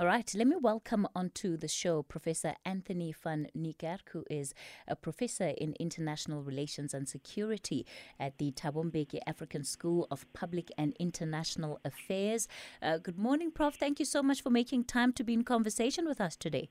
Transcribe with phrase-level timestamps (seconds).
[0.00, 4.54] All right, let me welcome onto the show Professor Anthoni van Nieuwkerk, who is
[4.88, 7.84] a professor in international relations and security
[8.18, 12.48] at the Thabo Mbeki African School of Public and International Affairs.
[12.80, 13.74] Uh, good morning, Prof.
[13.74, 16.70] Thank you so much for making time to be in conversation with us today.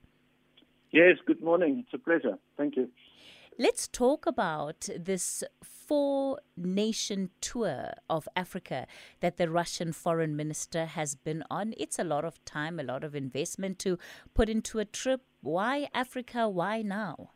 [0.90, 1.84] Yes, good morning.
[1.84, 2.38] It's a pleasure.
[2.56, 2.88] Thank you.
[3.58, 8.86] Let's talk about this four nation tour of Africa
[9.20, 11.74] that the Russian foreign minister has been on.
[11.76, 13.98] It's a lot of time, a lot of investment to
[14.32, 15.20] put into a trip.
[15.42, 16.48] Why Africa?
[16.48, 17.32] Why now?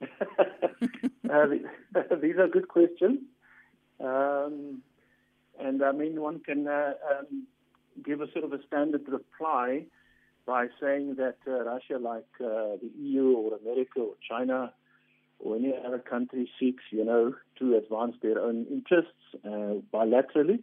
[0.00, 1.46] uh,
[2.22, 3.20] these are good questions.
[4.02, 4.80] Um,
[5.58, 7.46] and I mean, one can uh, um,
[8.02, 9.84] give a sort of a standard reply
[10.46, 14.72] by saying that uh, Russia, like uh, the EU or America or China,
[15.42, 19.12] or any other country seeks, you know, to advance their own interests
[19.44, 20.62] uh, bilaterally.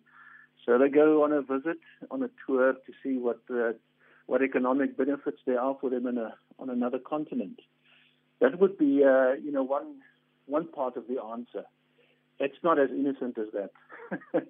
[0.66, 1.80] So they go on a visit,
[2.12, 3.74] on a tour to see what uh,
[4.26, 7.62] what economic benefits there are for them in a, on another continent.
[8.42, 9.96] That would be, uh, you know, one
[10.46, 11.64] one part of the answer.
[12.40, 14.44] It's not as innocent as that.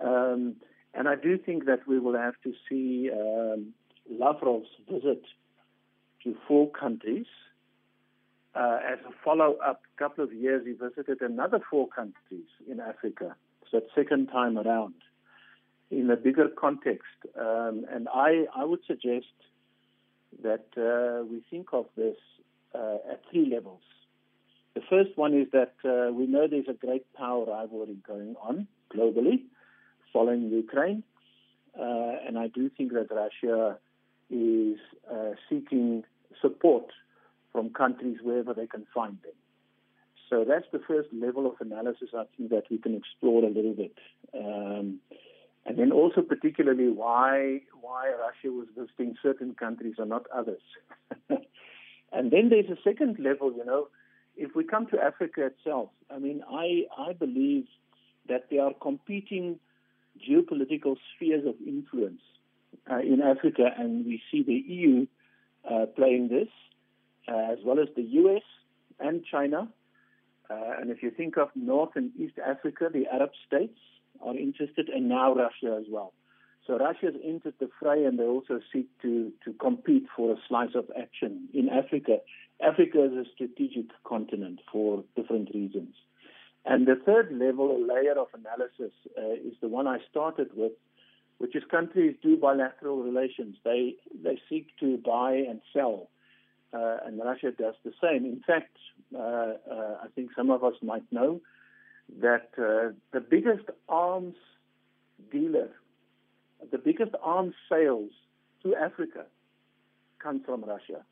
[0.04, 0.56] um,
[0.94, 3.74] and I do think that we will have to see um,
[4.10, 5.22] Lavrov's visit
[6.24, 7.26] to four countries
[8.56, 13.36] uh, as a follow-up, couple of years, he visited another four countries in Africa.
[13.70, 14.94] So that second time around,
[15.90, 17.18] in a bigger context.
[17.38, 19.26] Um, and I, I would suggest
[20.42, 22.16] that uh, we think of this
[22.74, 23.82] uh, at three levels.
[24.74, 28.66] The first one is that uh, we know there's a great power rivalry going on
[28.94, 29.42] globally
[30.12, 31.02] following Ukraine.
[31.78, 33.78] Uh, and I do think that Russia
[34.30, 34.78] is
[35.12, 36.04] uh, seeking
[36.40, 36.86] support
[37.56, 39.32] from countries wherever they can find them.
[40.28, 43.72] So that's the first level of analysis I think that we can explore a little
[43.72, 43.94] bit.
[44.34, 45.00] Um,
[45.64, 50.60] and then also particularly why why Russia was visiting certain countries and not others.
[52.12, 53.88] and then there's a second level, you know,
[54.36, 57.64] if we come to Africa itself, I mean, I, I believe
[58.28, 59.58] that there are competing
[60.28, 62.20] geopolitical spheres of influence
[62.90, 65.06] uh, in Africa, and we see the EU
[65.64, 66.48] uh, playing this
[67.28, 68.42] as well as the U.S.
[69.00, 69.68] and China.
[70.48, 73.78] Uh, and if you think of North and East Africa, the Arab states
[74.24, 76.12] are interested, and now Russia as well.
[76.66, 80.36] So Russia has entered the fray, and they also seek to, to compete for a
[80.48, 82.18] slice of action in Africa.
[82.60, 85.94] Africa is a strategic continent for different reasons.
[86.64, 90.72] And the third level, a layer of analysis, uh, is the one I started with,
[91.38, 93.56] which is countries do bilateral relations.
[93.62, 93.94] They
[94.24, 96.08] they seek to buy and sell
[96.72, 98.24] uh, and Russia does the same.
[98.24, 98.76] In fact,
[99.14, 101.40] uh, uh, I think some of us might know
[102.20, 104.34] that uh, the biggest arms
[105.30, 105.70] dealer,
[106.70, 108.10] the biggest arms sales
[108.62, 109.26] to Africa
[110.22, 111.04] comes from Russia.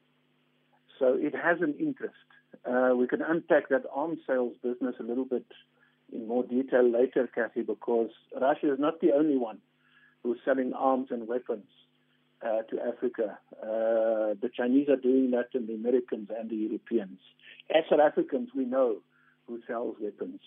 [0.98, 2.14] So it has an interest.
[2.64, 5.46] Uh, we can unpack that arms sales business a little bit
[6.12, 8.10] in more detail later, Cathy, because
[8.40, 9.58] Russia is not the only one
[10.22, 11.66] who's selling arms and weapons
[12.42, 13.38] uh, to Africa.
[13.62, 17.18] Uh, the Chinese are doing that, and the Americans and the Europeans.
[17.74, 18.98] As South Africans, we know
[19.46, 20.40] who sells weapons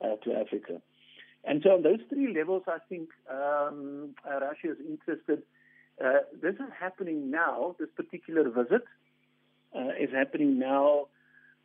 [0.00, 0.80] uh, to Africa.
[1.44, 5.42] And so, on those three levels, I think um, uh, Russia is interested.
[6.02, 7.74] Uh, this is happening now.
[7.78, 8.84] This particular visit
[9.76, 11.08] uh, is happening now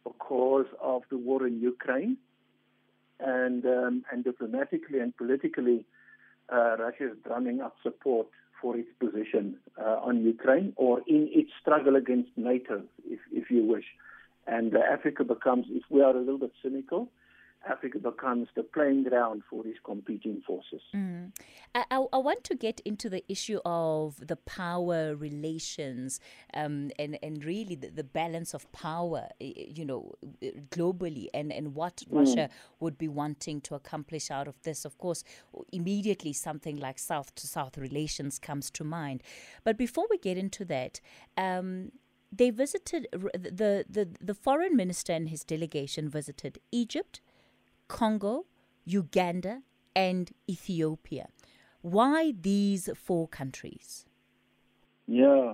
[0.04, 2.18] because of the war in Ukraine,
[3.20, 5.86] and um, and diplomatically and politically,
[6.52, 8.28] Russia is drumming up support
[8.62, 13.66] for its position uh, on Ukraine or in its struggle against NATO, if, if you
[13.66, 13.86] wish.
[14.48, 17.10] And uh, Africa becomes, if we are a little bit cynical,
[17.70, 20.82] Africa becomes the playing ground for these competing forces.
[20.96, 21.32] Mm.
[21.76, 26.20] I, I, want to get into the issue of the power relations
[26.54, 30.14] um, and, and really the, the, balance of power, you know,
[30.70, 32.20] globally and, and what mm.
[32.20, 34.86] Russia would be wanting to accomplish out of this.
[34.86, 35.24] Of course,
[35.72, 39.22] immediately something like South to South relations comes to mind.
[39.64, 41.02] But before we get into that,
[41.38, 41.92] um,
[42.32, 47.22] they visited the, the the foreign minister and his delegation visited Egypt,
[47.88, 48.46] Congo,
[48.86, 49.62] Uganda,
[49.96, 51.30] and Ethiopia.
[51.82, 54.06] Why these four countries?
[55.08, 55.54] Yeah,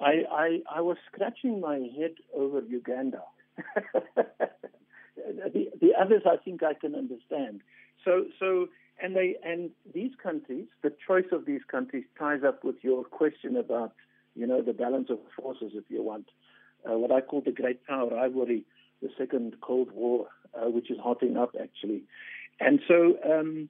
[0.00, 3.22] I, I, I was scratching my head over Uganda.
[5.16, 7.60] the, the others, I think I can understand.
[8.04, 8.68] So, so,
[9.02, 13.56] and they, and these countries, the choice of these countries ties up with your question
[13.56, 13.92] about,
[14.34, 16.30] you know, the balance of forces, if you want,
[16.88, 18.64] uh, what I call the great power rivalry,
[19.02, 22.02] the second Cold War which is hotting up actually.
[22.60, 23.68] And so, um,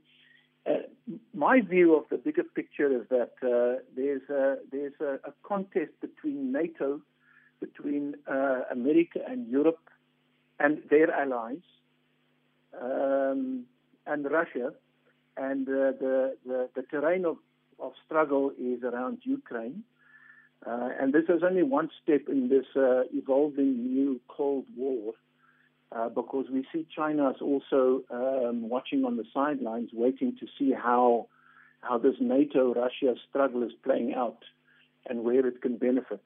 [0.66, 0.74] uh,
[1.32, 5.92] my view of the bigger picture is that uh, there's a, there's a, a, contest
[6.00, 7.00] between NATO,
[7.60, 9.88] between uh, America and Europe
[10.58, 11.62] and their allies,
[12.80, 13.64] um,
[14.06, 14.72] and Russia,
[15.36, 17.38] and uh, the, the, the terrain of,
[17.78, 19.82] of struggle is around Ukraine.
[20.66, 25.14] Uh, and this is only one step in this uh, evolving new Cold War
[25.92, 30.72] uh, because we see China is also um, watching on the sidelines, waiting to see
[30.72, 31.26] how
[31.82, 34.44] how this NATO-Russia struggle is playing out
[35.08, 36.20] and where it can benefit.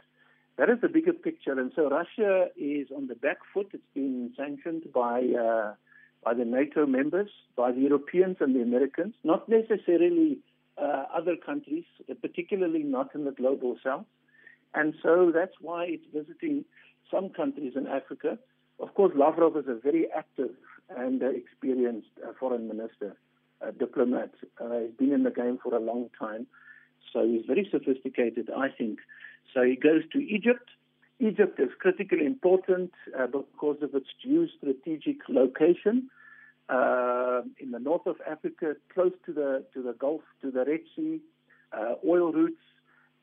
[0.58, 3.68] That is the bigger picture, and so Russia is on the back foot.
[3.72, 5.74] It's been sanctioned by uh,
[6.24, 10.38] by the NATO members, by the Europeans and the Americans, not necessarily
[10.76, 11.84] uh, other countries,
[12.20, 14.06] particularly not in the global south.
[14.74, 16.64] And so that's why it's visiting
[17.10, 18.38] some countries in Africa.
[18.80, 20.50] Of course, Lavrov is a very active
[20.90, 23.16] and experienced uh, foreign minister,
[23.60, 24.32] a diplomat.
[24.60, 26.46] Uh, he's been in the game for a long time.
[27.12, 28.98] So he's very sophisticated, I think.
[29.52, 30.68] So he goes to Egypt.
[31.20, 36.10] Egypt is critically important uh, because of its geostrategic location
[36.68, 40.80] uh, in the north of Africa, close to the to the Gulf, to the Red
[40.96, 41.20] Sea,
[41.72, 42.60] uh, oil routes,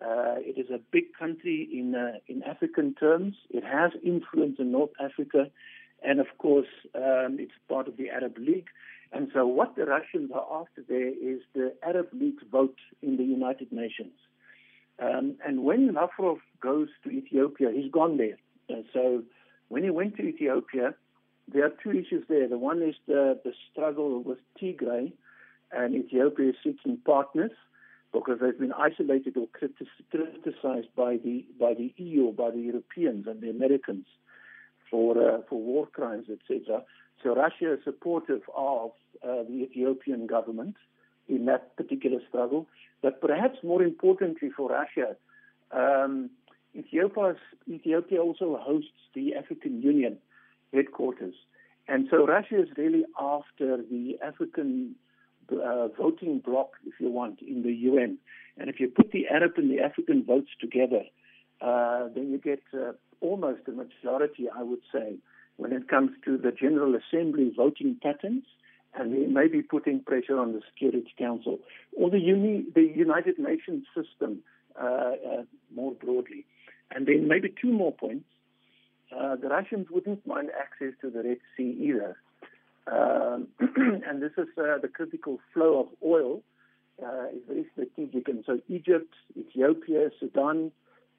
[0.01, 3.36] uh, it is a big country in uh, in African terms.
[3.50, 5.51] It has influence in North Africa,
[6.01, 8.68] and of course, um, it's part of the Arab League.
[9.13, 13.24] And so, what the Russians are after there is the Arab League's vote in the
[13.24, 14.13] United Nations.
[15.00, 18.38] Um, and when Lavrov goes to Ethiopia, he's gone there.
[18.69, 19.24] And so,
[19.68, 20.95] when he went to Ethiopia,
[21.51, 22.48] there are two issues there.
[22.48, 25.12] The one is the, the struggle with Tigray,
[25.71, 27.51] and Ethiopia is seeking partners
[28.13, 33.41] because they've been isolated or criticized by the by the EU, by the Europeans and
[33.41, 34.05] the Americans
[34.89, 36.83] for uh, for war crimes, etc.
[37.23, 38.91] So Russia is supportive of
[39.23, 40.75] uh, the Ethiopian government
[41.29, 42.67] in that particular struggle.
[43.01, 45.15] But perhaps more importantly for Russia,
[45.71, 46.29] um,
[46.75, 47.35] Ethiopia,
[47.69, 50.17] Ethiopia also hosts the African Union
[50.73, 51.35] headquarters.
[51.87, 54.95] And so Russia is really after the African
[55.51, 58.18] uh, voting bloc, if you want, in the UN.
[58.57, 61.03] And if you put the Arab and the African votes together,
[61.62, 65.15] uh, then you get uh, almost a majority, I would say,
[65.57, 68.44] when it comes to the General Assembly voting patterns,
[68.94, 71.59] and they may be putting pressure on the Security Council
[71.95, 74.39] or the, uni- the United Nations system
[74.81, 75.44] uh, uh,
[75.74, 76.45] more broadly.
[76.94, 78.25] And then maybe two more points.
[79.18, 82.18] Uh, the Russians wouldn't mind access to the Red Sea either.
[82.87, 86.43] Um, and this is uh, the critical flow of oil
[87.01, 88.27] uh, is very strategic.
[88.27, 90.71] And so Egypt, Ethiopia, Sudan,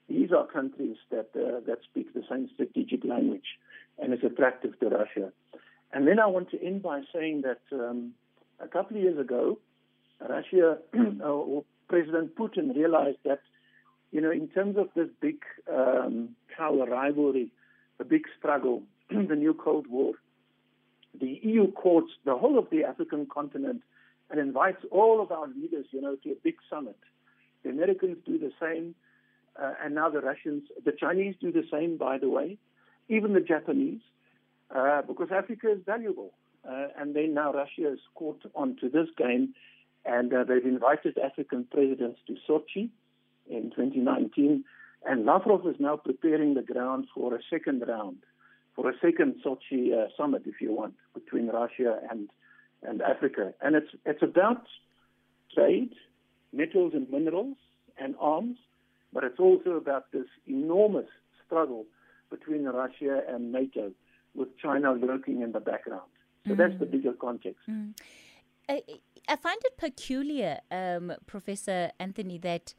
[0.08, 3.58] these are countries that uh, that speak the same strategic language
[3.98, 5.32] and is attractive to Russia.
[5.92, 8.12] And then I want to end by saying that um,
[8.60, 9.58] a couple of years ago,
[10.28, 10.78] Russia
[11.24, 13.40] or President Putin realized that,
[14.10, 15.42] you know, in terms of this big
[15.72, 17.52] um, power rivalry,
[17.98, 20.14] the big struggle, the new Cold War,
[21.22, 23.82] the EU courts the whole of the African continent
[24.28, 26.98] and invites all of our leaders, you know, to a big summit.
[27.62, 28.96] The Americans do the same,
[29.56, 32.58] uh, and now the Russians, the Chinese do the same, by the way,
[33.08, 34.00] even the Japanese,
[34.74, 36.32] uh, because Africa is valuable.
[36.69, 39.54] Uh, and then now Russia is caught onto this game,
[40.04, 42.90] and uh, they've invited African presidents to Sochi
[43.48, 44.64] in 2019,
[45.04, 48.19] and Lavrov is now preparing the ground for a second round
[48.74, 52.31] for a second Sochi uh, summit, if you want, between Russia and
[52.82, 53.52] and Africa.
[53.60, 54.64] And it's it's about
[55.55, 55.93] trade,
[56.52, 57.56] metals and minerals,
[57.98, 58.58] and arms,
[59.12, 61.08] but it's also about this enormous
[61.44, 61.86] struggle
[62.31, 63.93] between Russia and NATO,
[64.34, 66.10] with China lurking in the background.
[66.46, 66.56] So mm.
[66.56, 67.60] that's the bigger context.
[67.69, 67.94] Mm.
[68.69, 68.82] I,
[69.29, 72.74] I, find it peculiar, um, Professor Anthoni, that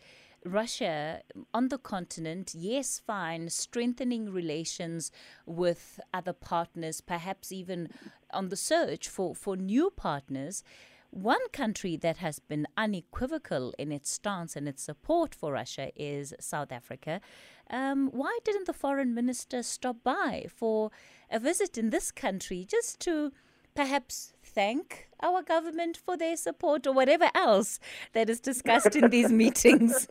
[0.45, 1.21] Russia
[1.53, 5.11] on the continent, yes, fine, strengthening relations
[5.45, 7.89] with other partners, perhaps even
[8.31, 10.63] on the search for, for new partners.
[11.11, 16.33] One country that has been unequivocal in its stance and its support for Russia is
[16.39, 17.21] South Africa.
[17.69, 20.89] Um, why didn't the foreign minister stop by for
[21.29, 23.31] a visit in this country just to
[23.75, 27.79] perhaps thank our government for their support or whatever else
[28.13, 30.07] that is discussed in these meetings.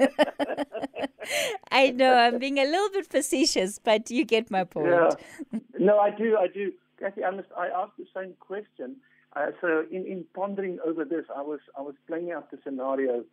[1.71, 4.89] I know I'm being a little bit facetious, but you get my point.
[4.89, 5.59] Yeah.
[5.79, 6.37] No, I do.
[6.37, 6.73] I do.
[6.99, 8.97] Cathy, I, must, I asked the same question.
[9.35, 13.25] Uh, so, in, in pondering over this, I was I was playing out the scenario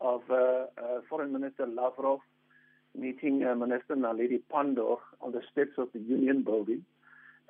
[0.00, 2.20] of uh, uh, Foreign Minister Lavrov
[2.96, 6.84] meeting uh, Minister Naledi Pandor on the steps of the Union building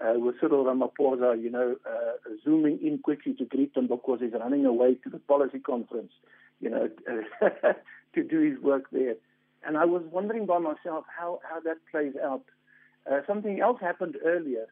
[0.00, 2.12] uh, with Cyril Ramaphosa, you know, uh,
[2.44, 6.12] zooming in quickly to greet them because he's running away to the policy conference,
[6.60, 6.88] you know,
[8.14, 9.14] to do his work there.
[9.66, 12.44] And I was wondering by myself how, how that plays out.
[13.10, 14.66] Uh, something else happened earlier.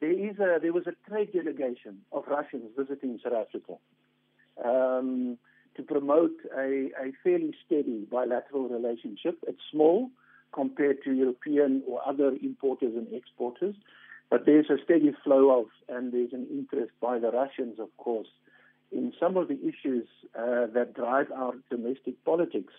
[0.00, 3.74] There is a, there was a trade delegation of Russians visiting South Africa
[4.64, 5.36] um,
[5.76, 9.38] to promote a, a fairly steady bilateral relationship.
[9.46, 10.10] It's small
[10.52, 13.74] compared to European or other importers and exporters,
[14.30, 18.28] but there's a steady flow of, and there's an interest by the Russians, of course,
[18.92, 20.06] in some of the issues
[20.38, 22.72] uh, that drive our domestic politics.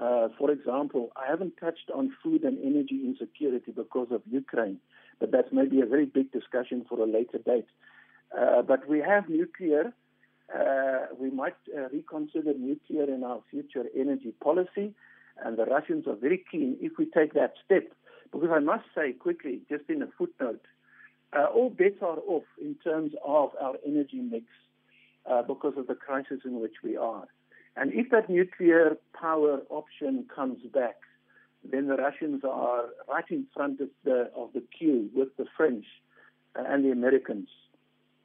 [0.00, 4.78] Uh, for example, I haven't touched on food and energy insecurity because of Ukraine,
[5.20, 7.68] but that's maybe a very big discussion for a later date.
[8.36, 9.92] Uh, but we have nuclear.
[10.54, 14.92] Uh, we might uh, reconsider nuclear in our future energy policy,
[15.42, 17.92] and the Russians are very keen if we take that step.
[18.32, 20.60] Because I must say quickly, just in a footnote,
[21.36, 24.46] uh, all bets are off in terms of our energy mix
[25.30, 27.26] uh, because of the crisis in which we are.
[27.76, 30.96] And if that nuclear power option comes back,
[31.70, 35.86] then the Russians are right in front of the of the queue with the French
[36.56, 37.48] uh, and the Americans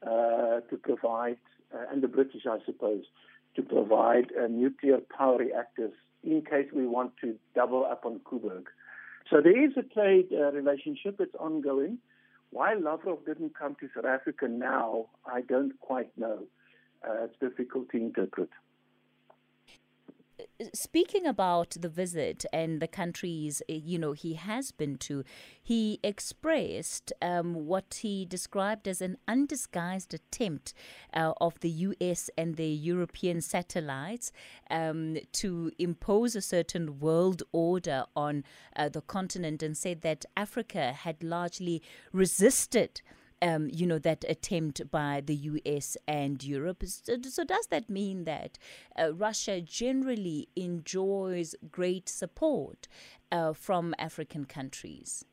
[0.06, 1.38] uh, to provide,
[1.74, 3.06] uh, and the British, I suppose,
[3.56, 8.66] to provide nuclear power reactors in case we want to double up on Koeberg.
[9.30, 11.98] So there is a trade relationship; it's ongoing.
[12.51, 16.44] Why Lavrov didn't come to South Africa now, I don't quite know.
[17.08, 18.50] Uh, it's difficult to interpret
[20.74, 25.24] speaking about the visit and the countries eh, you know he has been to,
[25.62, 30.74] he expressed um, what he described as an undisguised attempt
[31.13, 32.30] uh, of the U.S.
[32.38, 34.32] and the European satellites
[34.70, 38.44] um, to impose a certain world order on
[38.75, 43.01] uh, the continent, and said that Africa had largely resisted
[43.41, 46.84] um, you know, that attempt by the US and Europe.
[46.86, 48.58] So, so does that mean that
[48.98, 52.88] uh, Russia generally enjoys great support
[53.31, 55.25] uh, from African countries?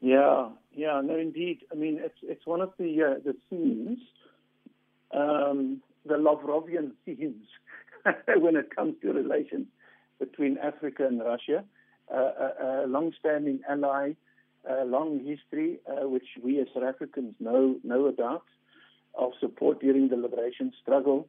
[0.00, 1.60] Yeah, yeah, no, indeed.
[1.72, 3.98] I mean, it's it's one of the uh, the themes,
[5.12, 7.46] um, the Lavrovian themes,
[8.36, 9.66] when it comes to relations
[10.18, 11.64] between Africa and Russia.
[12.08, 12.30] Uh,
[12.62, 14.12] a, a long-standing ally
[14.68, 18.44] a long history, uh, which we as South Africans know know about,
[19.14, 21.28] of support during the liberation struggle,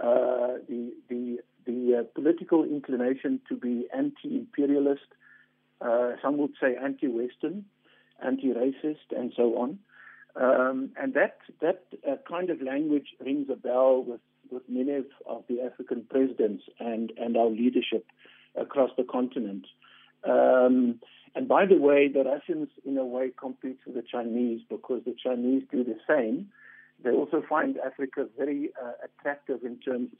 [0.00, 5.08] uh, the the the uh, political inclination to be anti-imperialist,
[5.82, 7.64] uh, some would say anti-Western,
[8.24, 9.78] anti-racist, and so on.
[10.36, 15.06] Um, and that that uh, kind of language rings a bell with, with many of,
[15.26, 18.06] of the African presidents and, and our leadership
[18.54, 19.66] across the continent.
[20.24, 21.00] Um,
[21.34, 25.14] and by the way, the Russians, in a way, compete with the Chinese because the
[25.22, 26.48] Chinese do the same.
[27.02, 30.10] They also find Africa very uh, attractive in terms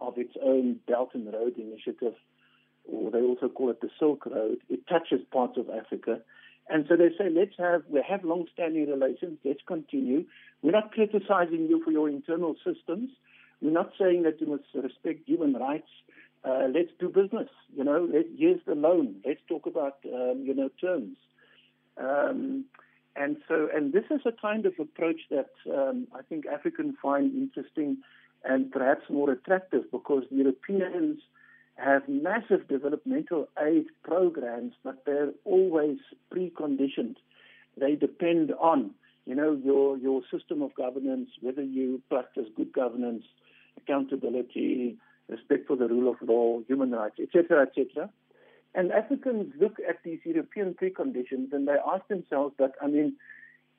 [0.00, 2.14] of its own Belt and Road Initiative,
[2.84, 4.58] or they also call it the Silk Road.
[4.68, 6.20] It touches parts of Africa.
[6.68, 10.24] And so they say, let's have, we have long-standing relations, let's continue.
[10.62, 13.10] We're not criticizing you for your internal systems.
[13.62, 15.88] We're not saying that you must respect human rights
[16.44, 17.48] uh, let's do business.
[17.74, 19.16] You know, let, here's the loan.
[19.24, 21.16] Let's talk about um, you know terms.
[21.96, 22.64] Um,
[23.16, 27.34] and so, and this is a kind of approach that um, I think Africans find
[27.34, 27.98] interesting
[28.44, 31.18] and perhaps more attractive because Europeans
[31.76, 35.98] have massive developmental aid programs, but they're always
[36.32, 37.16] preconditioned.
[37.76, 38.92] They depend on,
[39.26, 43.24] you know, your your system of governance, whether you practice good governance,
[43.76, 44.96] accountability,
[45.28, 48.10] respect for the rule of law, human rights, etc., etc.
[48.74, 53.16] And Africans look at these European preconditions and they ask themselves that, I mean,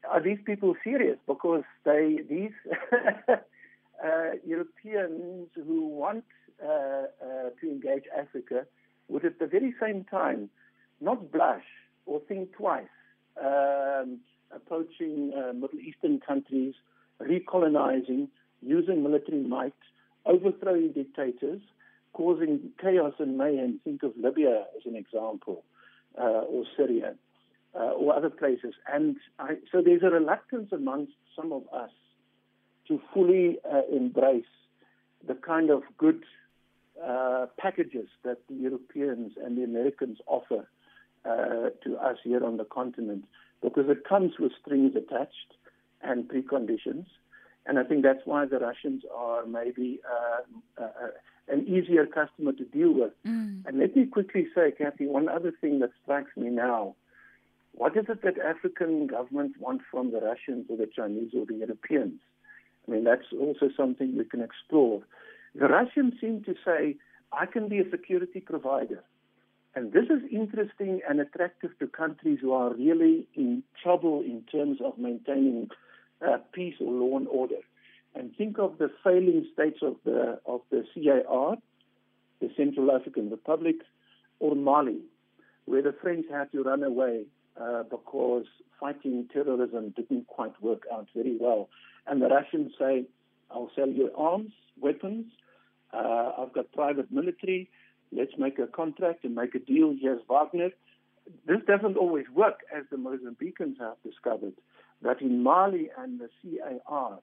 [0.09, 1.17] are these people serious?
[1.27, 2.51] Because they, these
[3.29, 3.37] uh,
[4.45, 6.25] Europeans who want
[6.63, 7.05] uh, uh,
[7.61, 8.65] to engage Africa
[9.07, 10.49] would at the very same time
[11.01, 11.63] not blush
[12.05, 12.83] or think twice
[13.41, 14.19] um,
[14.53, 16.73] approaching uh, Middle Eastern countries,
[17.21, 18.27] recolonizing,
[18.61, 19.73] using military might,
[20.25, 21.61] overthrowing dictators,
[22.13, 23.79] causing chaos and mayhem.
[23.83, 25.63] Think of Libya as an example,
[26.19, 27.15] uh, or Syria,
[27.75, 28.73] uh, or other places.
[28.91, 31.91] And I, so there's a reluctance amongst some of us
[32.87, 34.45] to fully uh, embrace
[35.27, 36.23] the kind of good
[37.05, 40.67] uh, packages that the Europeans and the Americans offer
[41.25, 43.25] uh, to us here on the continent,
[43.61, 45.53] because it comes with strings attached
[46.01, 47.05] and preconditions.
[47.69, 51.07] And I think that's why the Russians are maybe uh, uh,
[51.47, 53.13] an easier customer to deal with.
[53.25, 53.65] Mm.
[53.65, 56.95] And let me quickly say, Cathy, one other thing that strikes me now
[57.73, 61.55] what is it that African governments want from the Russians or the Chinese or the
[61.55, 62.19] Europeans?
[62.87, 65.01] I mean, that's also something we can explore.
[65.55, 66.97] The Russians seem to say,
[67.31, 69.01] I can be a security provider.
[69.75, 74.79] And this is interesting and attractive to countries who are really in trouble in terms
[74.83, 75.69] of maintaining
[76.25, 77.61] uh, peace or law and order.
[78.15, 81.57] And think of the failing states of the of the CAR,
[82.41, 83.77] the Central African Republic,
[84.39, 84.99] or Mali,
[85.65, 87.25] where the French had to run away
[87.59, 88.45] uh, because
[88.79, 91.69] fighting terrorism didn't quite work out very well.
[92.07, 93.05] And the Russians say,
[93.51, 95.25] I'll sell you arms, weapons,
[95.93, 97.69] uh, I've got private military,
[98.11, 99.95] let's make a contract and make a deal.
[99.99, 100.69] Here's Wagner.
[101.45, 104.53] This doesn't always work, as the Mozambicans have discovered.
[105.01, 106.29] But in Mali and the
[106.85, 107.19] CAR,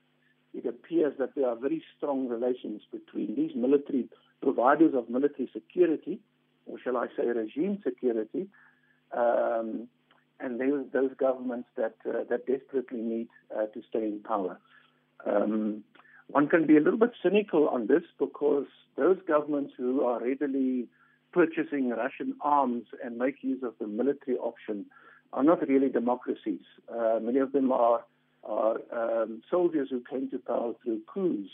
[0.55, 4.09] it appears that there are very strong relations between these military
[4.43, 6.21] providers of military security,
[6.67, 8.49] or shall I say regime security,
[9.13, 9.89] um,
[10.41, 14.59] and those, those governments that uh, that desperately need uh, to stay in power.
[15.27, 15.85] Um,
[16.29, 18.67] one can be a little bit cynical on this because
[18.97, 20.89] those governments who are readily
[21.33, 24.87] purchasing Russian arms and make use of the military option
[25.37, 26.65] are not really democracies.
[26.93, 28.05] Uh, many of them are
[28.43, 31.51] are um, soldiers who came to power through coups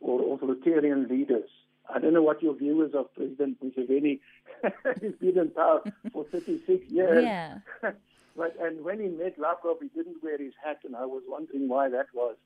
[0.00, 1.48] or authoritarian leaders.
[1.92, 4.20] I don't know what your view is of President Museveni.
[5.00, 5.80] He's been in power
[6.12, 7.24] for 36 years.
[7.24, 7.58] Yeah.
[8.36, 11.68] but, and when he met Lavrov, he didn't wear his hat, and I was wondering
[11.68, 12.36] why that was.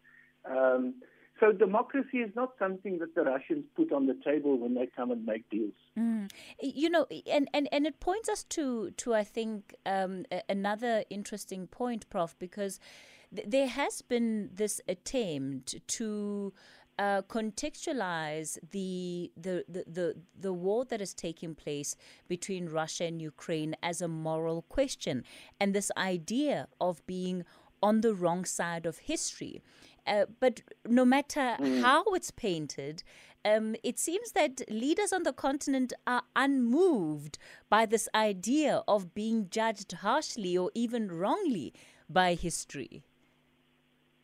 [0.44, 0.94] Um,
[1.40, 5.10] so democracy is not something that the Russians put on the table when they come
[5.10, 5.72] and make deals.
[5.98, 6.30] Mm.
[6.60, 11.66] You know, and, and, and it points us to to I think um, another interesting
[11.66, 12.78] point, Prof, because
[13.34, 16.52] th- there has been this attempt to.
[16.98, 21.96] Uh, contextualize the, the, the, the, the war that is taking place
[22.28, 25.24] between Russia and Ukraine as a moral question,
[25.58, 27.42] and this idea of being
[27.82, 29.62] on the wrong side of history.
[30.06, 31.82] Uh, but no matter mm.
[31.82, 33.02] how it's painted,
[33.44, 37.38] um, it seems that leaders on the continent are unmoved
[37.68, 41.72] by this idea of being judged harshly or even wrongly
[42.08, 43.02] by history.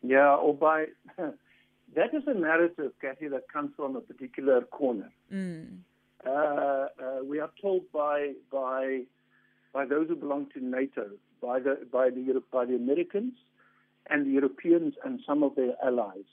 [0.03, 0.85] Yeah, or by.
[1.17, 5.11] that is a narrative, Cathy, that comes from a particular corner.
[5.33, 5.79] Mm.
[6.25, 6.87] Uh, uh,
[7.23, 9.01] we are told by by
[9.73, 11.09] by those who belong to NATO,
[11.41, 13.33] by the by the by the Americans,
[14.09, 16.25] and the Europeans and some of their allies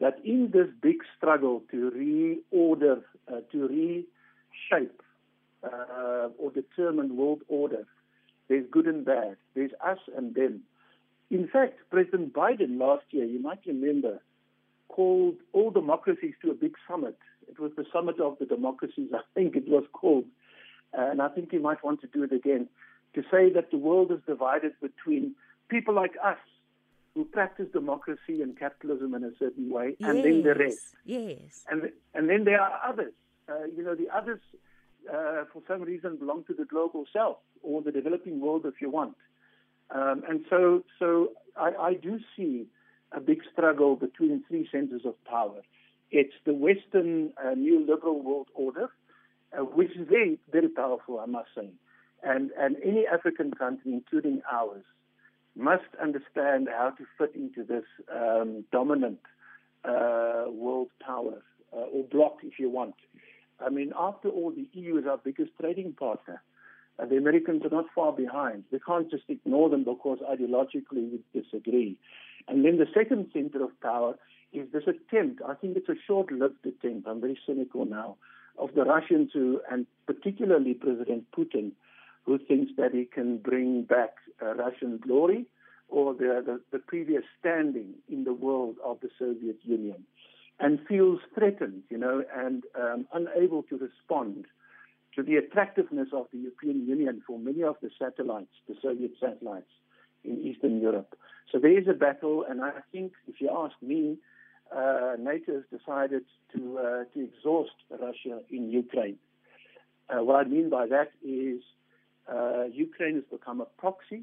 [0.00, 3.02] that in this big struggle to reorder,
[3.32, 5.02] uh, to reshape
[5.64, 7.84] uh, or determine world order,
[8.48, 9.36] there's good and bad.
[9.54, 10.60] There's us and them.
[11.30, 14.20] In fact, President Biden last year, you might remember,
[14.88, 17.18] called all democracies to a big summit.
[17.48, 20.24] It was the summit of the democracies, I think it was called.
[20.92, 22.68] And I think he might want to do it again
[23.14, 25.34] to say that the world is divided between
[25.68, 26.38] people like us
[27.14, 30.94] who practice democracy and capitalism in a certain way, yes, and then the rest.
[31.04, 31.64] Yes.
[31.70, 33.12] And and then there are others.
[33.48, 34.40] Uh, you know, the others,
[35.08, 38.90] uh, for some reason, belong to the global south or the developing world, if you
[38.90, 39.16] want.
[39.90, 42.66] Um, and so, so I, I do see
[43.12, 45.62] a big struggle between three centers of power.
[46.10, 48.90] It's the Western uh, new liberal world order,
[49.58, 51.70] uh, which is very, very powerful, I must say.
[52.22, 54.84] And, and any African country, including ours,
[55.58, 59.20] must understand how to fit into this um, dominant
[59.84, 61.42] uh, world power
[61.72, 62.94] uh, or bloc, if you want.
[63.60, 66.42] I mean, after all, the EU is our biggest trading partner.
[66.98, 68.64] Uh, the Americans are not far behind.
[68.70, 71.96] We can't just ignore them because ideologically we disagree.
[72.46, 74.14] And then the second center of power
[74.52, 78.16] is this attempt, I think it's a short lived attempt, I'm very cynical now,
[78.58, 81.72] of the Russians who, and particularly President Putin,
[82.28, 84.10] who thinks that he can bring back
[84.42, 85.46] uh, Russian glory
[85.88, 90.04] or the, the, the previous standing in the world of the Soviet Union
[90.60, 94.44] and feels threatened, you know, and um, unable to respond
[95.14, 99.72] to the attractiveness of the European Union for many of the satellites, the Soviet satellites
[100.22, 101.16] in Eastern Europe.
[101.50, 104.18] So there is a battle, and I think, if you ask me,
[104.70, 109.16] uh, NATO has decided to uh, to exhaust Russia in Ukraine.
[110.10, 111.62] Uh, what I mean by that is
[112.32, 114.22] uh, Ukraine has become a proxy,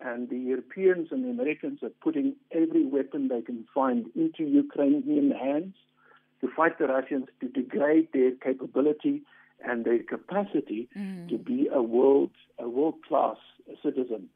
[0.00, 5.30] and the Europeans and the Americans are putting every weapon they can find into Ukrainian
[5.30, 5.74] hands
[6.40, 9.22] to fight the Russians, to degrade their capability
[9.64, 11.28] and their capacity mm.
[11.28, 13.36] to be a world a world class
[13.82, 14.28] citizen.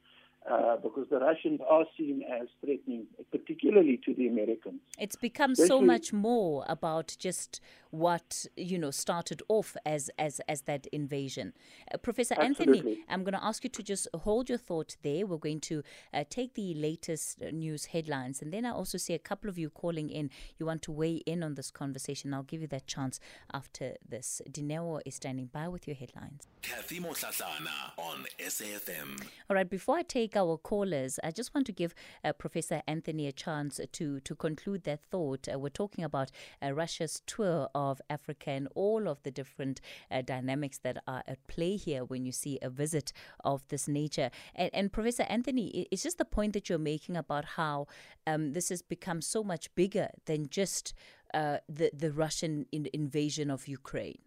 [0.51, 4.81] Uh, because the Russians are seen as threatening, particularly to the Americans.
[4.99, 10.63] It's become so much more about just what you know started off as as as
[10.63, 11.53] that invasion.
[11.93, 12.97] Uh, Professor Absolutely.
[12.97, 15.27] Anthoni, I'm going to ask you to just hold your thought there.
[15.27, 19.15] We're going to uh, take the latest uh, news headlines, and then I also see
[19.15, 20.31] a couple of you calling in.
[20.59, 22.35] You want to weigh in on this conversation.
[22.35, 23.21] I'll give you that chance
[23.53, 24.43] after this.
[24.51, 26.47] Dineo is standing by with your headlines.
[26.63, 29.23] Cathy Mohlahlana on SAFM.
[29.49, 33.29] All right, before I take our callers, I just want to give uh, Professor Anthoni
[33.29, 35.49] a chance to, to conclude that thought.
[35.53, 36.31] Uh, we're talking about
[36.63, 41.47] uh, Russia's tour of Africa and all of the different uh, dynamics that are at
[41.47, 43.13] play here when you see a visit
[43.45, 44.31] of this nature.
[44.55, 47.87] And, and Professor Anthoni, it's just the point that you're making about how
[48.27, 50.93] um, this has become so much bigger than just
[51.33, 54.19] uh, the, the Russian in- invasion of Ukraine.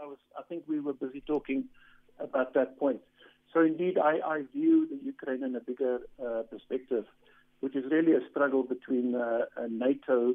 [0.00, 1.64] I was, I think we were busy talking
[2.20, 3.00] about that point.
[3.52, 7.06] So indeed, I, I view the Ukraine in a bigger uh, perspective,
[7.58, 10.34] which is really a struggle between uh, NATO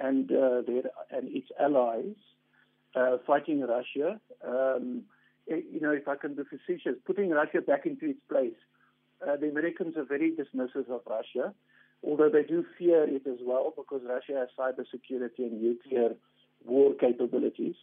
[0.00, 2.16] and uh, their and its allies
[2.96, 4.20] uh, fighting Russia.
[4.46, 5.02] Um,
[5.50, 8.60] i- you know, if I can be facetious, putting Russia back into its place.
[9.26, 11.52] Uh, the Americans are very dismissive of Russia,
[12.02, 16.14] although they do fear it as well because Russia has cybersecurity and nuclear
[16.64, 17.74] war capabilities.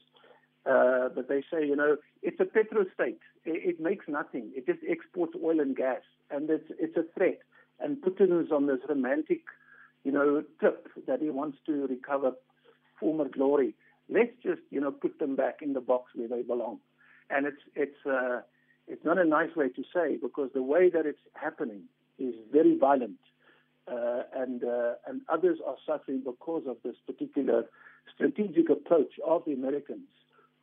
[0.65, 3.19] Uh, but they say, you know, it's a petrostate.
[3.45, 4.51] It, it makes nothing.
[4.55, 6.01] It just exports oil and gas,
[6.31, 7.39] and it's it's a threat.
[7.79, 9.41] And Putin is on this romantic,
[10.07, 12.31] you know, trip that he wants to recover
[12.97, 13.75] former glory.
[14.07, 16.79] Let's just, you know, put them back in the box where they belong.
[17.29, 18.39] And it's it's uh,
[18.87, 21.81] it's not a nice way to say because the way that it's happening
[22.17, 23.19] is very violent,
[23.91, 27.65] uh, and uh, and others are suffering because of this particular
[28.15, 30.07] strategic approach of the Americans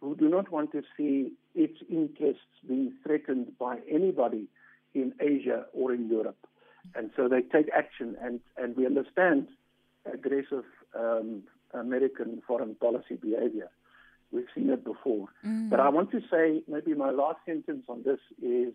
[0.00, 4.48] who do not want to see its interests being threatened by anybody
[4.94, 6.46] in Asia or in Europe.
[6.94, 9.48] And so they take action, and, and we understand
[10.12, 10.64] aggressive
[10.98, 11.42] um,
[11.72, 13.70] American foreign policy behavior.
[14.30, 15.28] We've seen it before.
[15.70, 18.74] But I want to say maybe my last sentence on this is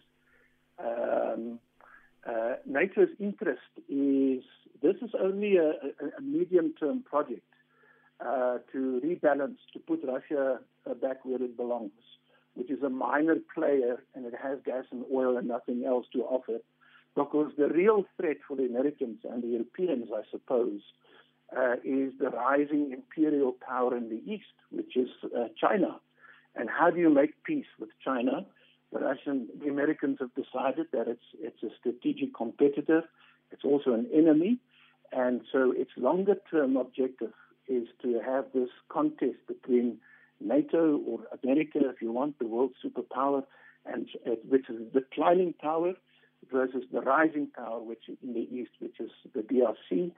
[0.79, 1.59] um,
[2.27, 4.43] uh, NATO's interest is
[4.81, 7.43] this is only a, a, a medium term project
[8.25, 11.91] uh, to rebalance, to put Russia uh, back where it belongs,
[12.53, 16.19] which is a minor player and it has gas and oil and nothing else to
[16.23, 16.59] offer.
[17.15, 20.81] Because the real threat for the Americans and the Europeans, I suppose,
[21.55, 25.99] uh, is the rising imperial power in the East, which is uh, China.
[26.55, 28.45] And how do you make peace with China?
[28.91, 33.03] The Russian, the Americans have decided that it's it's a strategic competitor.
[33.51, 34.59] It's also an enemy,
[35.11, 37.33] and so its longer term objective
[37.67, 39.97] is to have this contest between
[40.41, 43.43] NATO or America, if you want, the world superpower,
[43.85, 45.93] and uh, which is a declining power
[46.51, 50.11] versus the rising power, which in the east, which is the DRC,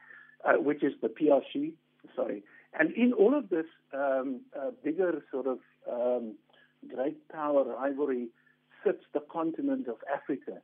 [0.46, 1.74] uh, which is the PRC.
[2.16, 2.44] Sorry,
[2.78, 5.60] and in all of this um, uh, bigger sort of
[5.92, 6.36] um,
[6.88, 8.30] great power rivalry
[8.84, 10.62] sits the continent of Africa.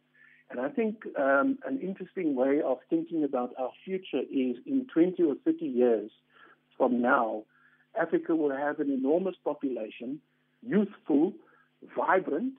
[0.50, 5.22] And I think um, an interesting way of thinking about our future is in 20
[5.24, 6.10] or 30 years
[6.78, 7.44] from now,
[8.00, 10.22] Africa will have an enormous population,
[10.62, 11.34] youthful,
[11.96, 12.54] vibrant,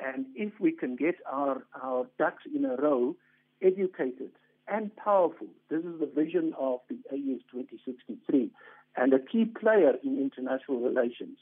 [0.00, 3.16] and if we can get our, our ducks in a row,
[3.62, 4.30] educated
[4.68, 8.50] and powerful, this is the vision of the AU's 2063,
[8.96, 11.38] and a key player in international relations.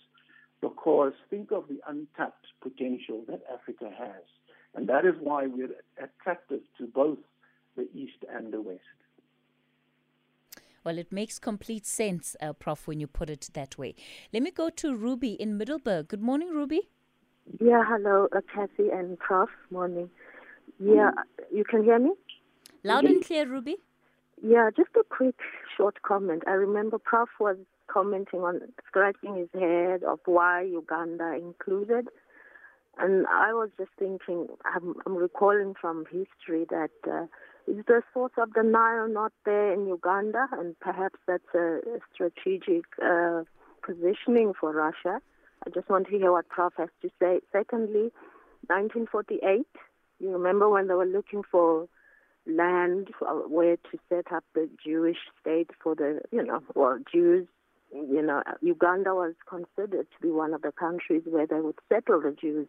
[0.61, 4.23] Because think of the untapped potential that Africa has.
[4.75, 7.19] And that is why we're attractive to both
[7.77, 8.81] the East and the West.
[10.85, 13.97] Well, it makes complete sense, uh, Prof, when you put it that way.
[14.33, 16.09] Let me go to Ruby in Middelburg.
[16.09, 16.89] Good morning, Ruby.
[17.61, 19.49] Yeah, hello, uh, Cathy and Prof.
[19.71, 20.11] Morning.
[20.79, 21.11] Yeah,
[21.53, 22.13] you can hear me?
[22.85, 23.77] Loud and clear, Ruby.
[24.43, 25.37] Yeah, just a quick
[25.77, 26.43] short comment.
[26.47, 27.57] I remember Prof was
[27.89, 32.09] commenting on scratching his head of why Uganda included.
[32.99, 37.27] And I was just thinking, I'm, I'm recalling from history that uh,
[37.67, 40.49] is the source of the Nile not there in Uganda?
[40.53, 43.43] And perhaps that's a, a strategic uh,
[43.83, 45.21] positioning for Russia.
[45.65, 47.41] I just want to hear what Prof has to say.
[47.53, 48.13] Secondly,
[48.69, 49.67] 1948,
[50.19, 51.89] you remember when they were looking for
[52.47, 57.47] land uh, where to set up the Jewish state for the, you know, well, Jews.
[57.93, 62.21] You know, Uganda was considered to be one of the countries where they would settle
[62.21, 62.67] the Jews.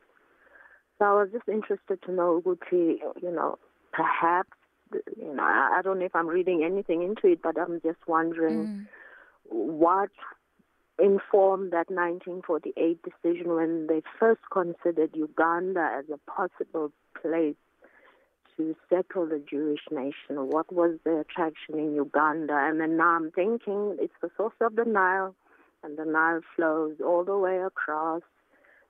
[0.99, 3.57] So I was just interested to know, Guti, you know,
[3.91, 4.51] perhaps,
[4.93, 7.99] you know, I I don't know if I'm reading anything into it, but I'm just
[8.07, 8.87] wondering
[9.49, 10.09] what
[10.99, 17.55] informed that 1948 decision when they first considered Uganda as a possible place
[18.57, 20.49] to settle the Jewish nation.
[20.49, 22.53] What was the attraction in Uganda?
[22.55, 25.35] And then now I'm thinking it's the source of the Nile.
[25.83, 28.23] and the Nile flows all the way across,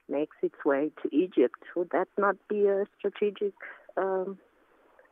[0.08, 1.60] makes its way to Egypt.
[1.76, 3.54] Would that not be a strategic
[3.98, 4.38] um,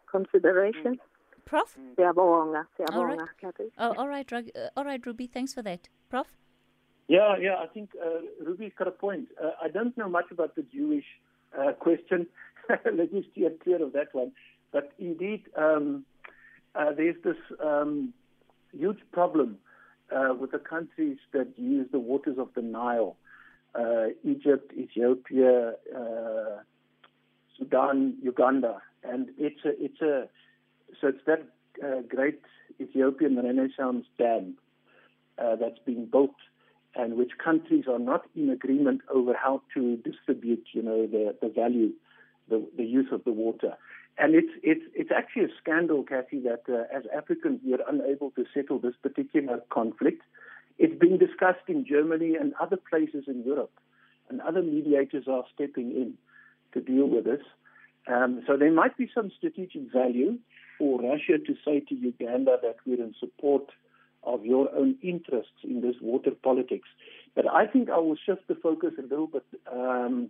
[0.09, 0.99] consideration?
[1.45, 1.77] Prof?
[1.97, 3.19] Siyabonga, All right.
[3.19, 3.51] siyabonga.
[3.77, 5.27] Oh, all right, Rug- uh, all right, Ruby.
[5.27, 6.27] Thanks for that, Prof.
[7.07, 9.27] Yeah, yeah, I think uh, Ruby's got a point.
[9.41, 11.05] Uh, I don't know much about the Jewish
[11.57, 12.27] uh, question.
[12.69, 14.31] Let me steer clear of that one.
[14.71, 16.05] But indeed, um,
[16.73, 18.13] uh, there's this um,
[18.71, 19.57] huge problem
[20.15, 23.15] uh, with the countries that use the waters of the Nile
[23.75, 26.61] uh, Egypt, Ethiopia, uh,
[27.57, 28.81] Sudan, Uganda.
[29.03, 30.27] And it's a, it's a,
[30.99, 31.43] so it's that
[31.83, 32.41] uh, great
[32.79, 34.55] Ethiopian Renaissance dam
[35.37, 36.35] uh, that's being built
[36.95, 41.49] and which countries are not in agreement over how to distribute, you know, the, the
[41.49, 41.91] value,
[42.49, 43.73] the, the use of the water.
[44.17, 48.31] And it's, it's, it's actually a scandal, Cathy, that uh, as Africans we are unable
[48.31, 50.21] to settle this particular conflict.
[50.77, 53.71] It's being discussed in Germany and other places in Europe,
[54.29, 56.13] and other mediators are stepping in
[56.73, 57.41] to deal with this.
[58.07, 60.37] Um, so there might be some strategic value
[60.77, 63.63] for Russia to say to Uganda that we're in support
[64.25, 66.87] of your own interests in this water politics.
[67.35, 70.29] But I think I will shift the focus a little bit um,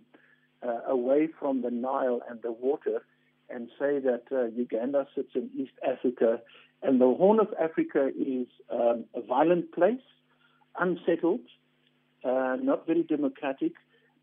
[0.62, 3.02] uh, away from the Nile and the water
[3.48, 6.40] and say that uh, Uganda sits in East Africa
[6.82, 10.02] and the Horn of Africa is um, a violent place,
[10.78, 11.40] unsettled,
[12.24, 13.72] uh, not very democratic,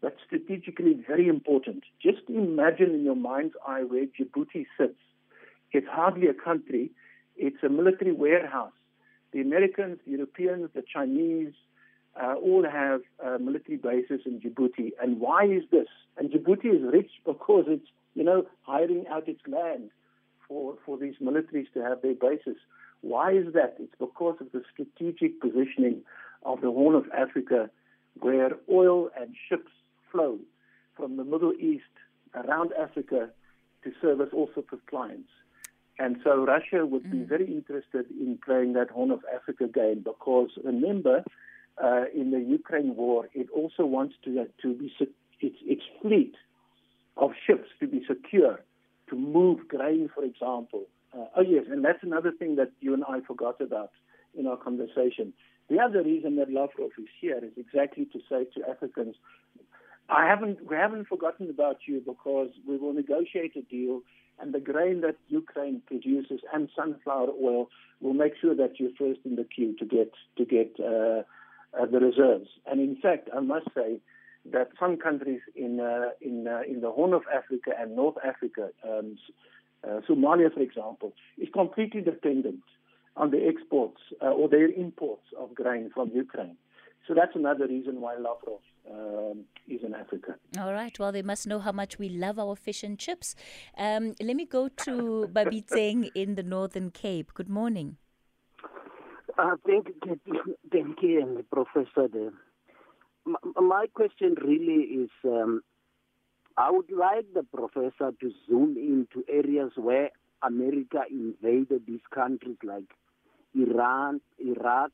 [0.01, 1.83] but strategically very important.
[2.01, 4.99] Just imagine in your mind's eye where Djibouti sits.
[5.71, 6.91] It's hardly a country,
[7.35, 8.73] it's a military warehouse.
[9.33, 11.53] The Americans, the Europeans, the Chinese
[12.21, 14.91] uh, all have uh, military bases in Djibouti.
[15.01, 15.87] And why is this?
[16.17, 19.89] And Djibouti is rich because it's, you know, hiring out its land
[20.47, 22.57] for, for these militaries to have their bases.
[23.01, 23.77] Why is that?
[23.79, 26.03] It's because of the strategic positioning
[26.45, 27.69] of the Horn of Africa,
[28.19, 29.71] where oil and ships
[30.11, 30.37] flow
[30.95, 31.83] from the Middle East
[32.35, 33.29] around Africa
[33.83, 35.29] to service all sorts of clients.
[35.99, 40.49] And so Russia would be very interested in playing that Horn of Africa game because
[40.63, 41.23] remember,
[41.83, 46.35] uh, in the Ukraine war, it also wants to to be se- its its fleet
[47.17, 48.59] of ships to be secure
[49.09, 50.85] to move grain, for example.
[51.15, 53.91] Uh, oh yes, and that's another thing that you and I forgot about
[54.35, 55.33] in our conversation.
[55.69, 59.15] The other reason that Lavrov is here is exactly to say to Africans,
[60.09, 64.01] I haven't we haven't forgotten about you because we will negotiate a deal
[64.39, 67.69] and the grain that Ukraine produces and sunflower oil
[68.01, 71.21] will make sure that you're first in the queue to get to get uh,
[71.79, 72.49] uh, the reserves.
[72.65, 73.99] And in fact, I must say
[74.51, 78.69] that some countries in uh, in uh, in the Horn of Africa and North Africa,
[78.87, 79.17] um,
[79.83, 82.63] uh, Somalia, for example, is completely dependent
[83.15, 86.57] on the exports uh, or their imports of grain from Ukraine.
[87.07, 90.35] So that's another reason why Lavrov um, is in Africa.
[90.59, 90.97] All right.
[90.97, 93.35] Well, they must know how much we love our fish and chips.
[93.77, 97.33] Um, let me go to Babiteng in the Northern Cape.
[97.33, 97.97] Good morning.
[99.37, 99.87] Uh, thank,
[100.71, 102.31] thank you, and the professor there.
[103.25, 105.61] M- my question really is um,
[106.57, 110.11] I would like the professor to zoom into areas where
[110.43, 112.93] America invaded these countries like
[113.55, 114.91] Iran, Iraq,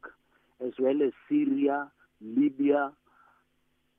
[0.65, 2.91] as well as Syria, Libya.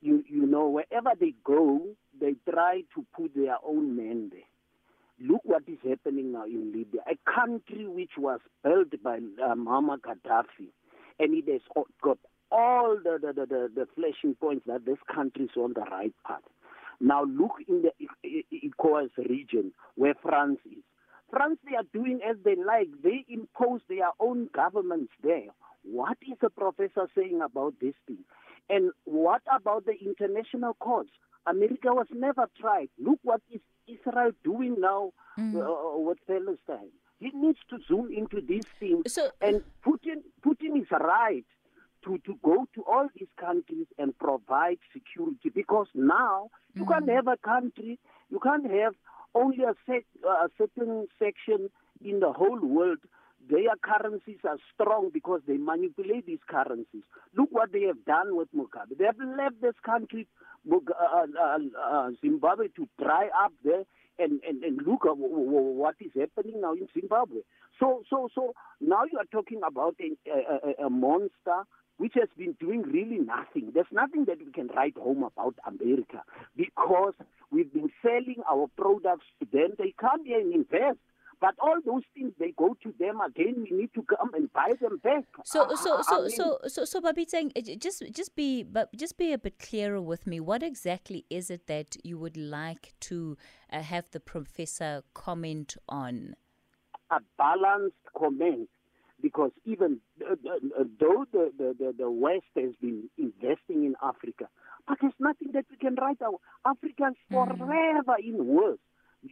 [0.01, 1.81] You, you know, wherever they go,
[2.19, 4.41] they try to put their own men there.
[5.23, 10.69] Look what is happening now in Libya, a country which was built by uh, Gaddafi,
[11.19, 12.19] and it has got
[12.51, 16.15] all the, the, the, the, the flashing points that this country is on the right
[16.27, 16.41] path.
[17.01, 17.93] Now look in the
[18.53, 20.83] ECOWAS region where France is.
[21.31, 22.89] France, they are doing as they like.
[23.03, 25.49] They impose their own governments there.
[25.83, 28.19] What is the professor saying about this thing?
[28.71, 31.11] And what about the international courts?
[31.47, 32.89] America was never tried.
[32.99, 35.57] Look what is Israel doing now mm.
[35.57, 36.91] uh, uh, with Palestine.
[37.19, 39.13] He needs to zoom into these things.
[39.13, 41.45] So- and Putin, Putin is right
[42.05, 47.15] to, to go to all these countries and provide security because now you can't mm.
[47.15, 47.99] have a country,
[48.31, 48.95] you can't have
[49.35, 51.69] only a, sec, a certain section
[52.03, 52.99] in the whole world.
[53.49, 57.03] Their currencies are strong because they manipulate these currencies.
[57.37, 58.99] Look what they have done with Mugabe.
[58.99, 60.27] They have left this country,
[60.71, 63.85] uh, uh, uh, Zimbabwe, to dry up there.
[64.19, 67.41] And, and, and look at what is happening now in Zimbabwe.
[67.79, 71.63] So so so now you are talking about a, a- a monster
[71.97, 73.71] which has been doing really nothing.
[73.73, 76.23] There's nothing that we can write home about America
[76.55, 77.15] because
[77.51, 79.71] we've been selling our products to them.
[79.79, 80.99] They come here and invest.
[81.41, 83.65] But all those things they go to them again.
[83.71, 85.25] We need to come and buy them back.
[85.45, 88.63] So I- so I- I so mean, so so so Babiteng, uh, just just be
[88.63, 90.39] but just be a bit clearer with me.
[90.41, 93.37] What exactly is it that you would like to
[93.73, 96.35] uh, have the professor comment on?
[97.13, 98.69] a balanced comment
[99.21, 104.49] because even uh, uh, though the, the, the, West has been investing in Africa,
[104.87, 106.41] but there's nothing that we can write out.
[106.65, 108.79] Africa is forever in wars.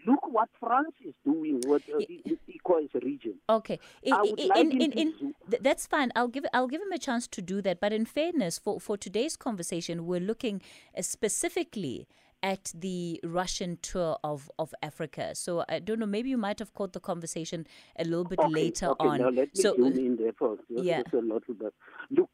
[0.06, 3.34] Look what France is doing with uh, the ECOWAS region.
[3.48, 6.10] Okay, in, like in, in, in, th- that's fine.
[6.14, 7.80] I'll give I'll give him a chance to do that.
[7.80, 10.60] But in fairness, for for today's conversation, we're looking
[10.96, 12.06] uh, specifically
[12.42, 15.34] at the Russian tour of, of Africa.
[15.34, 16.06] So I don't know.
[16.06, 17.66] Maybe you might have caught the conversation
[17.98, 19.18] a little bit Okay, later okay, on.
[19.18, 21.02] Now let me so zoom in there for just, yeah.
[21.02, 21.74] just a little bit.
[22.10, 22.30] Look,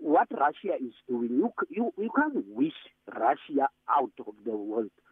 [0.00, 2.72] what Russia is doing, you you you can't wish
[3.12, 5.07] Russia out of the world, uh,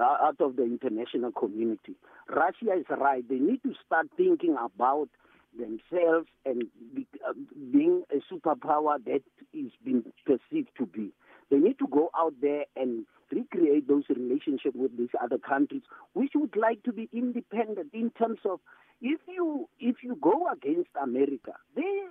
[0.00, 1.94] out of the international community.
[2.28, 3.26] Russia is right.
[3.28, 5.08] They need to start thinking about
[5.56, 7.32] themselves and be, uh,
[7.72, 9.22] being a superpower that
[9.54, 11.12] is being perceived to be.
[11.50, 15.82] They need to go out there and recreate those relationships with these other countries,
[16.12, 18.60] which would like to be independent in terms of
[19.00, 22.04] if you if you go against America, they,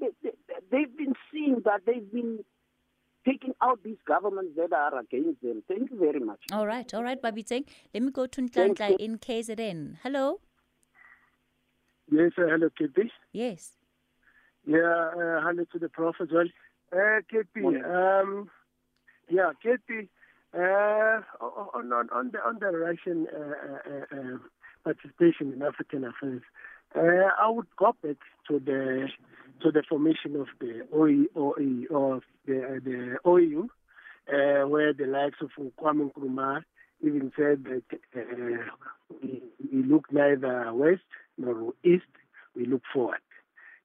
[0.00, 0.30] they, they
[0.70, 2.44] they've been seeing that they've been
[3.24, 5.62] taking out these governments that are against them.
[5.68, 6.40] Thank you very much.
[6.52, 7.64] all right, all right, Babiteng.
[7.94, 8.96] Let me go to Thank Nhlanhla you.
[8.98, 9.96] in KZN.
[10.02, 10.40] Hello.
[12.10, 13.10] Yes, uh, hello, KP.
[13.32, 13.70] Yes.
[14.66, 16.46] Yeah, uh, hello to the prof as well.
[16.92, 18.50] Uh, KP, um,
[19.30, 20.08] yeah, KP,
[20.54, 21.22] uh,
[21.74, 23.38] on, on, on the on the Russian uh,
[23.90, 24.38] uh, uh,
[24.84, 26.42] participation in African affairs,
[26.94, 29.08] uh, I would go back to the
[29.62, 33.64] to the formation of the OE, OE or the the OEU,
[34.28, 36.62] uh, where the likes of Kwame Nkrumah
[37.04, 37.82] even said that
[38.16, 38.62] uh,
[39.22, 41.02] we, we look neither west
[41.36, 42.04] nor east,
[42.54, 43.18] we look forward.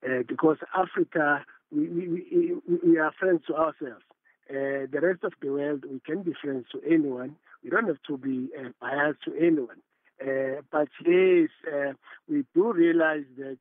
[0.05, 4.03] Uh, because Africa, we, we, we, are friends to ourselves.
[4.49, 7.35] Uh, the rest of the world, we can be friends to anyone.
[7.63, 9.81] We don't have to be uh, biased to anyone.
[10.21, 11.93] Uh, but yes, uh,
[12.29, 13.57] we do realize that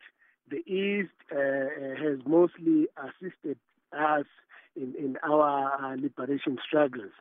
[0.50, 3.58] the East uh, uh, has mostly assisted
[3.92, 4.26] us
[4.76, 7.12] in, in our uh, liberation struggles.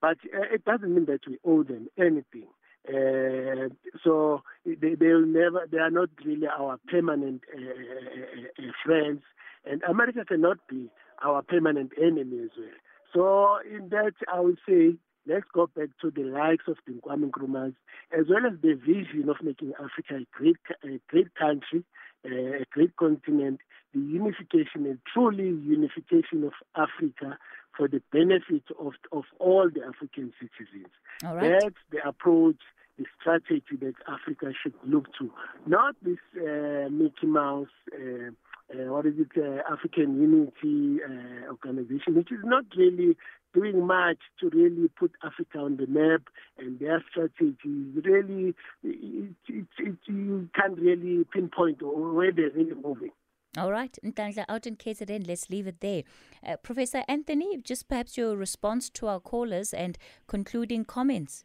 [0.00, 2.48] But it doesn't mean that we owe them anything.
[2.88, 3.68] Uh,
[4.02, 9.22] so they will never they are not really our permanent uh, uh, friends,
[9.64, 10.90] and America cannot be
[11.24, 12.74] our permanent enemy as well.
[13.14, 17.74] So in that, I would say let's go back to the likes of the Kwame
[18.18, 21.84] as well as the vision of making Africa a great a great country,
[22.24, 23.60] a great continent,
[23.94, 27.38] the unification and truly unification of Africa
[27.76, 30.92] for the benefit of of all the African citizens.
[31.22, 31.58] Right.
[31.60, 32.60] That's the approach,
[32.98, 35.30] the strategy that Africa should look to.
[35.66, 38.30] Not this uh, Mickey Mouse, uh,
[38.72, 43.16] uh, what is it, uh, African Unity uh, Organization, which is not really
[43.54, 46.22] doing much to really put Africa on the map,
[46.58, 52.74] and their strategy is really, it, it, it, you can't really pinpoint where they're really
[52.74, 53.10] moving.
[53.58, 56.04] All right, Ntandla, out in KZN, let's leave it there.
[56.46, 61.44] Uh, Professor Anthoni, just perhaps your response to our callers and concluding comments.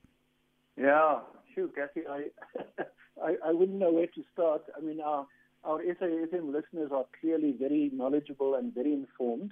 [0.77, 1.19] Yeah,
[1.53, 2.07] sure, Cathy.
[2.09, 2.27] I,
[3.21, 4.61] I, I wouldn't know where to start.
[4.77, 5.27] I mean, our,
[5.65, 9.51] our SAFM listeners are clearly very knowledgeable and very informed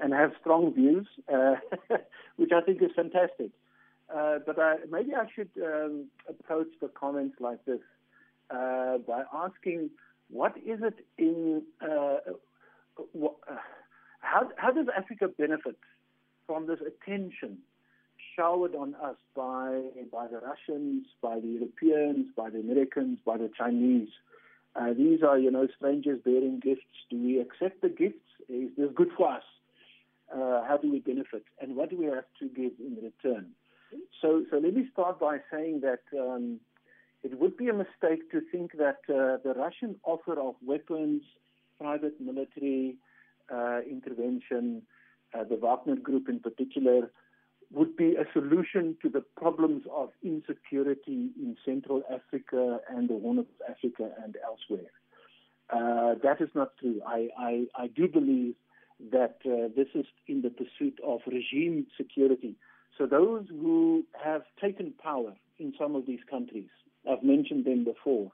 [0.00, 1.54] and have strong views, uh,
[2.36, 3.50] which I think is fantastic.
[4.14, 7.80] Uh, but I, maybe I should um, approach the comments like this
[8.50, 9.90] uh, by asking,
[10.30, 12.16] what is it in, uh,
[13.18, 13.56] wh- uh,
[14.20, 15.76] how, how does Africa benefit
[16.46, 17.58] from this attention
[18.36, 19.80] showered on us by
[20.12, 24.08] by the Russians, by the Europeans, by the Americans, by the Chinese.
[24.76, 26.82] Uh, these are, you know, strangers bearing gifts.
[27.10, 28.26] Do we accept the gifts?
[28.48, 29.42] Is this good for us?
[30.34, 31.44] Uh, how do we benefit?
[31.60, 33.50] And what do we have to give in return?
[34.20, 36.58] So, so let me start by saying that um,
[37.22, 41.22] it would be a mistake to think that uh, the Russian offer of weapons,
[41.80, 42.96] private military
[43.52, 44.82] uh, intervention,
[45.32, 47.10] uh, the Wagner Group in particular,
[47.72, 53.38] would be a solution to the problems of insecurity in Central Africa and the Horn
[53.38, 54.90] of Africa and elsewhere.
[55.70, 57.00] Uh, that is not true.
[57.06, 58.54] I, I, I do believe
[59.10, 62.56] that uh, this is in the pursuit of regime security.
[62.96, 66.68] So those who have taken power in some of these countries,
[67.10, 68.30] I've mentioned them before,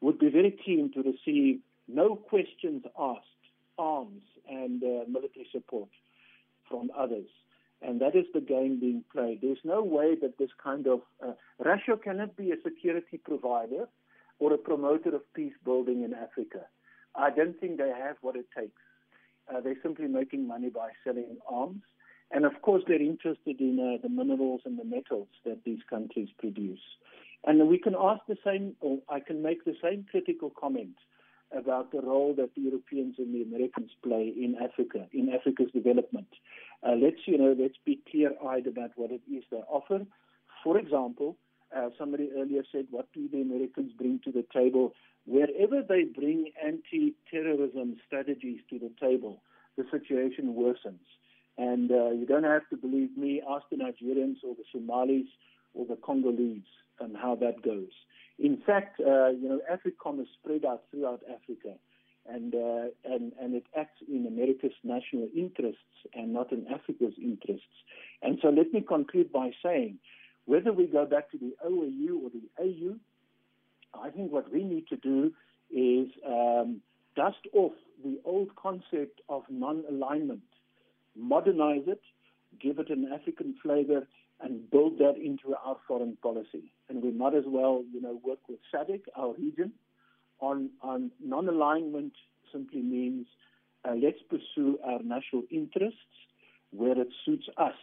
[0.00, 3.26] would be very keen to receive no questions asked
[3.78, 5.88] arms and uh, military support
[6.68, 7.28] from others.
[7.80, 9.40] And that is the game being played.
[9.42, 13.88] There's no way that this kind of uh, Russia cannot be a security provider
[14.38, 16.66] or a promoter of peace building in Africa.
[17.14, 18.80] I don't think they have what it takes.
[19.48, 21.82] Uh, they're simply making money by selling arms.
[22.30, 26.28] And of course, they're interested in uh, the minerals and the metals that these countries
[26.38, 26.80] produce.
[27.44, 30.96] And we can ask the same, or I can make the same critical comment
[31.54, 36.28] about the role that the Europeans and the Americans play in Africa, in Africa's development.
[36.82, 40.00] Uh, let's, you know, let's be clear-eyed about what it is they offer.
[40.64, 41.36] For example,
[41.76, 44.94] uh, somebody earlier said, what do the Americans bring to the table?
[45.26, 49.42] Wherever they bring anti-terrorism strategies to the table,
[49.76, 51.06] the situation worsens.
[51.58, 53.42] And uh, you don't have to believe me.
[53.48, 55.26] Ask the Nigerians or the Somalis
[55.74, 56.62] or the Congolese
[57.00, 57.90] and how that goes.
[58.38, 61.74] In fact, uh, you know, AFRICOM is spread out throughout Africa,
[62.26, 65.80] and uh, and and it acts in America's national interests
[66.14, 67.66] and not in Africa's interests.
[68.22, 69.98] And so, let me conclude by saying,
[70.46, 72.96] whether we go back to the OAU or the AU,
[73.94, 75.32] I think what we need to do
[75.70, 76.80] is um,
[77.16, 77.72] dust off
[78.04, 80.42] the old concept of non-alignment
[81.16, 82.00] modernize it,
[82.60, 84.06] give it an African flavor,
[84.40, 86.72] and build that into our foreign policy.
[86.88, 89.72] And we might as well, you know, work with SADC, our region,
[90.40, 92.12] on, on non-alignment
[92.52, 93.26] simply means
[93.84, 95.98] uh, let's pursue our national interests
[96.70, 97.74] where it suits us.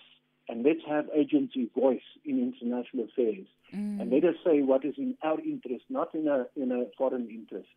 [0.49, 3.45] And let's have agency voice in international affairs.
[3.73, 4.01] Mm.
[4.01, 7.29] And let us say what is in our interest, not in a, in a foreign
[7.29, 7.69] interest.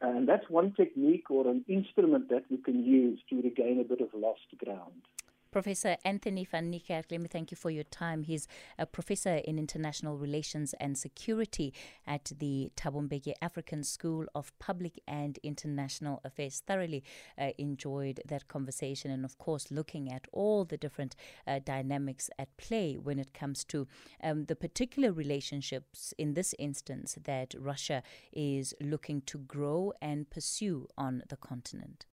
[0.00, 4.00] And that's one technique or an instrument that we can use to regain a bit
[4.00, 5.02] of lost ground.
[5.50, 8.22] Professor Anthoni van Nieuwkerk, let me thank you for your time.
[8.22, 8.46] He's
[8.78, 11.72] a professor in international relations and security
[12.06, 16.62] at the Thabo Mbeki African School of Public and International Affairs.
[16.66, 17.02] Thoroughly
[17.38, 22.54] uh, enjoyed that conversation and, of course, looking at all the different uh, dynamics at
[22.58, 23.88] play when it comes to
[24.22, 28.02] um, the particular relationships in this instance that Russia
[28.34, 32.04] is looking to grow and pursue on the continent.